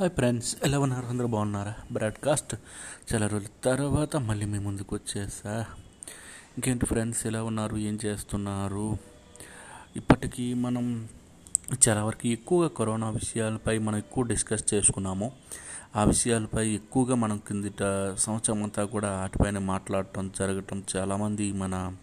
Hi 0.00 0.10
friends 0.10 0.56
ఎలా 0.64 0.78
ఉన్నారు 0.78 1.06
అందరూ 1.06 1.26
బాగున్నారా? 1.26 1.74
బ్రాడ్కాస్ట్ 1.92 2.54
చాలా 3.14 3.26
రోజుల 3.26 3.46
తర్వాత 3.64 4.16
మళ్ళీ 4.16 4.46
మీ 4.46 4.58
ముందుకు 4.58 4.94
వచ్చేసా. 4.96 5.66
ఇంకేంటి 6.56 6.86
ఫ్రెండ్స్ 6.86 7.26
ఎలా 7.26 7.42
ఉన్నారు? 7.42 7.76
ఏం 7.76 7.98
చేస్తున్నారు? 8.04 8.96
ఇప్పటికీ 9.96 10.54
మనం 10.54 11.08
చాలా 11.88 12.04
వరకు 12.04 12.26
ఎక్కువగా 12.26 12.68
కరోనా 12.68 13.10
విషయాలపై 13.10 13.78
మనం 13.78 13.98
ఎక్కువ 13.98 14.24
డిస్కస్ 14.24 14.74
చేసుకున్నాము. 14.74 15.32
ఆ 15.96 16.04
విషయాలపై 16.04 16.68
ఎక్కువగా 16.68 17.14
మనం 17.14 17.38
కిందట 17.38 18.14
సంవత్సరం 18.18 18.62
అంతా 18.62 18.84
కూడా 18.84 19.20
వాటిపైన 19.20 19.58
మాట్లాడటం 19.58 20.32
జరగటం 20.38 20.84
చాలామంది 20.96 21.52
మన 21.52 21.96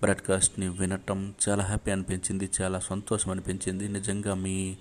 బ్రాడ్కాస్ట్ని 0.00 0.68
వినటం 0.68 1.34
చాలా 1.48 1.64
హ్యాపీ 1.64 1.90
అనిపించింది 1.90 2.50
చాలా 2.60 2.78
సంతోషం 2.78 3.30
అనిపించింది. 3.30 3.88
నిజంగా 3.88 4.34
మీ 4.34 4.76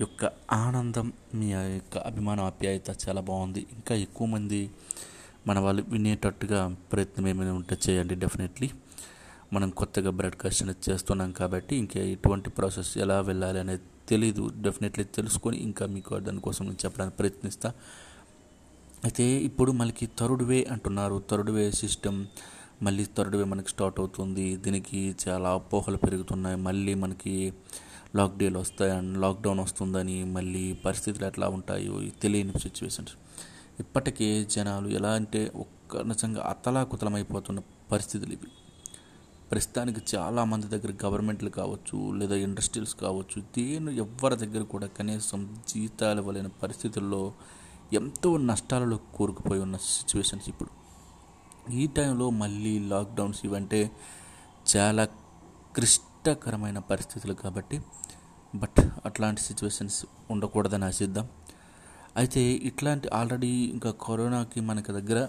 యొక్క 0.00 0.30
ఆనందం 0.52 1.12
మీ 1.34 1.52
యొక్క 1.52 1.98
అభిమాన 1.98 2.40
ఆప్యాయత 2.40 3.08
చాలా 3.08 3.20
బాగుంది. 3.20 3.66
ఇంకా 3.72 3.94
ఎక్కువ 3.94 4.26
మంది 4.26 4.70
మన 5.46 5.58
వాళ్ళు 5.58 5.82
వినేటట్టుగా 5.88 6.76
ప్రయత్నం 6.92 7.28
ఏమైనా 7.28 7.52
ఉంటే 7.52 7.76
చేయండి 7.88 8.14
డెఫినెట్లీ 8.14 8.70
మనం 9.52 9.70
కొత్తగా 9.70 10.10
బ్రాడ్కాస్ట్ 10.10 10.62
అనేది 10.62 10.90
చేస్తున్నాం 10.90 11.32
కాబట్టి 11.32 11.76
ఇంకా 11.76 12.00
ఎటువంటి 12.00 12.50
ప్రాసెస్ 12.50 12.98
ఎలా 12.98 13.20
వెళ్ళాలి 13.20 13.58
అనేది 13.58 13.82
తెలీదు. 14.08 14.50
డెఫినెట్లీ 14.56 15.04
తెలుసుకొని 15.04 15.56
ఇంకా 15.56 15.86
మీకు 15.86 16.18
దానికోసం 16.18 16.64
నేను 16.64 16.76
చెప్పడానికి 16.84 17.16
ప్రయత్నిస్తా. 17.16 17.72
అయితే 19.04 19.24
ఇప్పుడు 19.24 19.72
మనకి 19.72 20.08
థర్డ్ 20.18 20.42
వే 20.42 20.64
అంటున్నారు. 20.64 21.22
థర్డ్ 21.30 21.50
వే 21.50 21.72
సిస్టమ్ 21.72 22.26
మళ్ళీ 22.82 23.06
థర్డ్ 23.16 23.36
వే 23.36 23.44
మనకి 23.44 23.68
స్టార్ట్ 23.68 24.00
అవుతుంది 24.00 24.56
దీనికి 24.56 25.16
చాలా 25.28 25.50
అపోహలు 25.50 25.96
పెరుగుతున్నాయి 25.96 26.56
మళ్ళీ 26.56 26.94
మనకి 26.94 27.52
లాక్డేలు 28.16 28.58
వస్తాయని 28.58 29.18
లాక్డౌన్ 29.18 29.60
వస్తుందని 29.60 30.24
మళ్ళీ 30.24 30.72
పరిస్థితులు 30.72 31.26
ఎట్లా 31.26 31.48
ఉంటాయో 31.48 32.00
తెలియని 32.22 32.60
సిచ్యువేషన్స్ 32.60 33.12
ఇప్పటికే 33.80 34.44
జనాలు 34.44 34.88
ఎలా 34.88 35.10
అంటే 35.10 35.52
ఒక్క 35.56 35.96
నిజంగా 35.96 36.42
అతలాకుతలమైపోతున్న 36.42 37.60
పరిస్థితులు 37.92 38.32
ఇవి. 38.32 38.48
ప్రస్తుతానికి 39.50 40.16
చాలామంది 40.16 40.66
దగ్గర 40.66 40.92
గవర్నమెంట్లు 41.04 41.50
కావచ్చు 41.50 42.12
లేదా 42.12 42.34
ఇండస్ట్రీస్ 42.34 42.94
కావచ్చు 42.94 43.42
దేని 43.42 43.96
ఎవరి 43.96 44.36
దగ్గర 44.36 44.62
కూడా 44.62 44.86
కనీసం 44.86 45.62
జీతాలు 45.68 46.20
ఇవ్వలేని 46.20 46.48
పరిస్థితుల్లో 46.48 47.32
ఎంతో 47.92 48.36
నష్టాలలో 48.36 48.96
కూరుకుపోయి 48.96 49.60
ఉన్న 49.60 49.76
సిచ్యువేషన్స్ 49.76 50.48
ఇప్పుడు. 50.48 50.75
ఈ 51.70 51.86
టైంలో 51.86 52.30
మళ్ళీ 52.30 52.78
లాక్డౌన్స్ 52.78 53.40
ఇవంటే 53.44 53.90
చాలా 54.76 55.04
క్లిష్టకరమైన 55.74 56.78
పరిస్థితులు 56.78 57.34
కాబట్టి 57.34 57.80
బట్ 58.54 58.80
అట్లాంటి 59.06 59.40
సిచ్యువేషన్స్ 59.40 60.06
ఉండకూడదని 60.30 60.84
ఆశిద్దాం. 60.84 61.26
అయితే 62.16 62.40
ఇట్లాంటి 62.40 63.08
ఆల్రెడీ 63.08 63.48
ఇంకా 63.48 63.90
కరోనాకి 63.90 64.60
మనకి 64.60 64.92
దగ్గర 64.92 65.28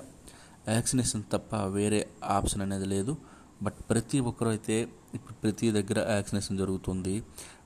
వ్యాక్సినేషన్ 0.67 1.23
తప్ప 1.31 1.55
వేరే 1.55 2.07
ఆప్షన్ 2.23 2.61
అనేది 2.61 2.85
లేదు. 2.85 3.17
బట్ 3.63 3.75
ప్రతి 3.89 4.19
ఒక్కరు 4.19 4.49
అయితే 4.49 4.87
ఇప్పుడు 5.13 5.33
ప్రతి 5.33 5.71
దగ్గర 5.71 5.99
వ్యాక్సినేషన్ 5.99 6.57
జరుగుతుంది. 6.57 7.23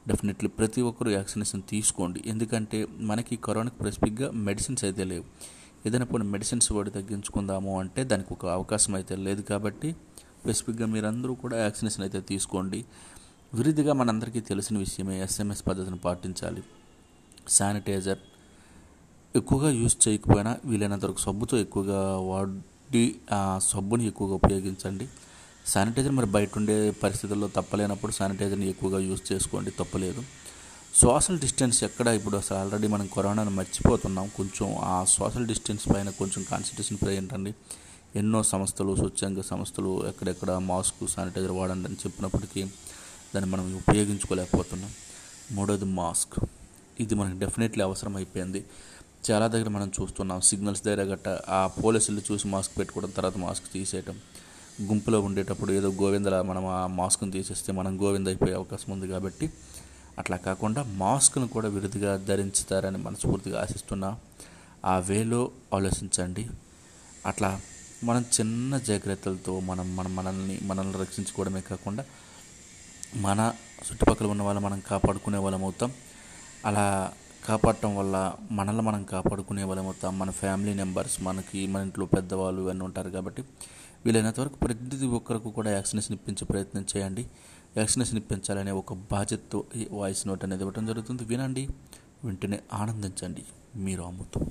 డెఫినెట్లీ 0.08 0.50
ప్రతి 0.50 0.82
ఒక్కరు 0.82 1.10
వ్యాక్సినేషన్ 1.10 1.64
తీసుకోండి. 1.70 2.24
ఎందుకంటే 2.26 2.86
మనకి 2.86 3.36
కరోనాకి 3.36 3.76
స్పెసిఫిక్గా 3.76 4.32
మెడిసిన్స్ 4.32 4.84
అయితే 4.84 5.04
లేవు. 5.04 5.26
ఏదైనా 5.88 6.06
పోనీ 6.06 6.26
మెడిసిన్స్ 6.26 6.72
వాడి 6.72 6.92
తగ్గించుకుందాము 6.92 7.80
అంటే 7.80 8.02
దానికి 8.04 8.32
ఒక 8.34 8.46
అవకాశం 8.58 8.96
అయితే 8.96 9.16
లేదు 9.28 9.42
కాబట్టి 9.42 9.90
స్పెసిఫిక్గా 10.42 10.86
మీరందరూ 10.86 11.34
కూడా 11.34 11.56
వ్యాక్సినేషన్ 11.58 12.04
అయితే 12.06 12.20
తీసుకోండి. 12.22 12.80
విరిదిగా 13.54 13.94
మనందరికీ 13.94 14.42
తెలిసిన 14.42 14.78
విషయమే 14.78 15.16
ఎస్ఎంఎస్ 15.20 15.64
పద్ధతిని 15.70 15.98
పాటించాలి. 15.98 16.62
శానిటైజర్ 17.50 18.22
ఎక్కువగా 19.36 19.70
యూజ్ 19.70 19.96
చేయకపోయినా 20.08 20.52
వీలైనంత 20.66 21.04
వరకు 21.06 21.20
సబ్బుతో 21.20 21.58
ఎక్కువగా 21.58 22.00
వాడి 22.30 23.04
ఆ 23.34 23.42
సబ్బుని 23.72 24.06
ఎక్కువగా 24.08 24.34
ఉపయోగించండి. 24.42 25.06
శానిటైజర్ 25.74 26.12
మరి 26.12 26.26
బయట 26.26 26.52
ఉండే 26.58 26.92
పరిస్థితుల్లో 27.04 27.48
తప్పలేనప్పుడు 27.48 28.12
శానిటైజర్ని 28.12 28.70
ఎక్కువగా 28.70 29.00
యూజ్ 29.00 29.24
చేసుకోండి. 29.32 29.72
తప్పలేదు. 29.72 30.24
సోషల్ 30.94 31.40
డిస్టెన్స్ 31.40 31.84
ఎక్కడ 31.84 32.08
ఇప్పుడు 32.08 32.38
అసలు 32.38 32.58
ఆల్రెడీ 32.58 32.88
మనం 32.88 33.10
కరోనాను 33.16 33.52
మర్చిపోతున్నాం. 33.52 34.32
కొంచెం 34.38 34.76
ఆ 34.78 35.06
సోషల్ 35.06 35.48
డిస్టెన్స్ 35.48 35.88
పైన 35.88 36.10
కొంచెం 36.10 36.44
కాన్సన్ట్రేషన్ 36.44 37.10
ఏంటండి 37.10 37.56
ఎన్నో 38.16 38.44
సంస్థలు 38.44 38.96
స్వచ్ఛంద 38.96 39.38
సంస్థలు 39.42 40.08
ఎక్కడెక్కడ 40.08 40.52
మాస్క్ 40.52 41.08
శానిటైజర్ 41.08 41.52
వాడండి 41.52 41.88
అని 41.88 41.96
చెప్పినప్పటికీ 41.96 42.64
దాన్ని 43.36 43.52
మనం 43.52 43.76
ఉపయోగించుకోలేకపోతున్నాం. 43.76 44.92
మూడోది 45.52 45.86
మాస్క్. 45.86 46.46
ఇది 47.00 47.16
మనకు 47.16 47.40
డెఫినెట్లీ 47.40 47.84
అవసరం 47.84 48.16
అయిపోయింది 48.16 48.66
చాలా 49.32 49.48
దగ్గర 49.48 49.70
మనం 49.70 49.92
చూస్తున్నాం. 50.02 50.42
సిగ్నల్స్ 50.42 50.84
దగ్గర 50.84 51.04
గట్ట 51.04 51.28
ఆ 51.28 51.68
పోలీసులు 51.68 52.22
చూసి 52.32 52.48
మాస్క్ 52.48 52.78
పెట్టుకోవడం 52.78 53.10
తర్వాత 53.10 53.38
మాస్క్ 53.38 53.74
తీసేయటం. 53.74 54.20
గుంపులో 54.82 55.22
ఉండేటప్పుడు 55.22 55.72
ఏదో 55.72 55.90
గోవిందలా 55.92 56.42
మనం 56.42 56.66
ఆ 56.66 56.88
మాస్క్ని 56.88 57.32
తీసేస్తే 57.32 57.74
మనం 57.74 58.02
గోవింద 58.02 58.28
అయిపోయే 58.28 58.54
అవకాశం 58.54 58.94
ఉంది 58.94 59.08
కాబట్టి 59.08 59.50
అట్లా 60.22 60.38
కాకుండా 60.38 60.84
మాస్క్ను 60.84 61.48
కూడా 61.48 61.68
విరుదుగా 61.68 62.18
ధరించుతారని 62.18 62.98
మనస్ఫూర్తిగా 62.98 63.62
ఆశిస్తున్నా. 63.62 64.18
ఆ 64.86 64.98
వేలో 64.98 65.52
ఆలోచించండి. 65.74 66.50
అట్లా 67.26 67.62
మనం 68.04 68.26
చిన్న 68.40 68.78
జాగ్రత్తలతో 68.78 69.60
మనం 69.60 69.96
మన 69.96 70.08
మనల్ని 70.08 70.60
మనల్ని 70.64 70.98
రక్షించుకోవడమే 71.02 71.62
కాకుండా 71.62 72.06
మన 73.16 73.54
చుట్టుపక్కల 73.92 74.26
ఉన్న 74.26 74.42
వాళ్ళు 74.42 74.62
మనం 74.62 74.80
కాపాడుకునే 74.80 75.38
వాళ్ళం 75.38 75.64
అవుతాం. 75.64 75.92
అలా 76.66 77.12
కాపాడటం 77.48 77.96
వల్ల 77.96 78.34
మనల్ని 78.52 78.82
మనం 78.82 79.04
కాపాడుకునే 79.04 79.64
వాళ్ళం 79.64 79.86
అవుతాం. 79.86 80.20
మన 80.20 80.30
ఫ్యామిలీ 80.30 80.74
మెంబర్స్ 80.74 81.22
మనకి 81.22 81.68
మన 81.68 81.82
ఇంట్లో 81.82 82.06
పెద్దవాళ్ళు 82.06 82.62
ఇవన్నీ 82.62 82.86
ఉంటారు 82.86 83.10
కాబట్టి 83.10 83.44
వీలైనంత 84.06 84.40
వరకు 84.40 84.56
ప్రతి 84.56 85.06
ఒక్కరికి 85.06 85.52
కూడా 85.52 85.70
వ్యాక్సినేషన్ 85.70 86.14
ఇప్పించే 86.14 86.46
ప్రయత్నం 86.46 86.86
చేయండి. 86.98 87.28
వ్యాక్సినేషన్ 87.76 88.18
ఇప్పించాలనే 88.18 88.72
ఒక 88.72 88.94
బాధ్యతతో 88.94 89.66
ఈ 89.76 89.88
వాయిస్ 89.92 90.28
నోట్ 90.28 90.44
అనేది 90.44 90.64
ఇవ్వడం 90.64 90.86
జరుగుతుంది. 90.86 91.24
వినండి 91.24 91.70
వెంటనే 92.26 92.60
ఆనందించండి. 92.74 93.44
మీరు 93.76 94.02
అమ్ముతూ 94.04 94.46